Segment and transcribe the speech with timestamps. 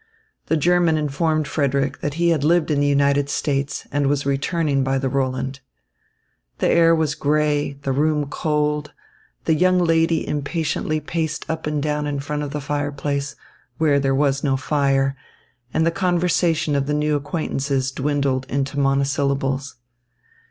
[0.47, 4.83] The German informed Frederick that he had lived in the United States and was returning
[4.83, 5.59] by the Roland.
[6.57, 8.93] The air was grey, the room cold,
[9.45, 13.35] the young lady impatiently paced up and down in front of the fireplace,
[13.77, 15.15] where there was no fire,
[15.71, 19.75] and the conversation of the new acquaintances dwindled into monosyllables.